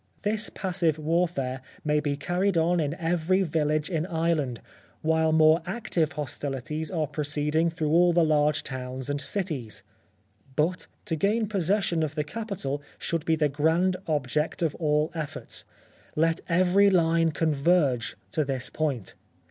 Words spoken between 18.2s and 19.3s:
to this point.